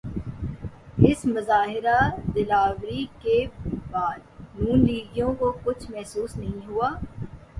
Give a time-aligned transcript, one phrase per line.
[1.07, 1.97] اس مظاہرہ
[2.35, 3.37] دلاوری کے
[3.91, 4.19] بعد
[4.55, 6.89] نون لیگیوں کو کچھ محسوس نہیں ہوا؟